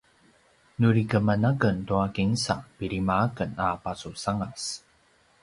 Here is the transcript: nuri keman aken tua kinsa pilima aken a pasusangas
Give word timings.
nuri 0.79 1.01
keman 1.11 1.43
aken 1.51 1.77
tua 1.87 2.05
kinsa 2.15 2.55
pilima 2.77 3.15
aken 3.27 3.51
a 3.67 3.69
pasusangas 3.83 4.63